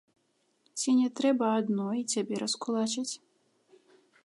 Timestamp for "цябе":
2.15-2.35